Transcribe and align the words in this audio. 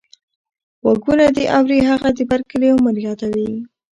غوږونه 0.83 1.25
دې 1.35 1.45
اوري 1.57 1.79
هغه 1.89 2.09
د 2.17 2.19
بر 2.29 2.41
کلي 2.49 2.69
عمر 2.75 2.95
يادوې. 3.05 3.51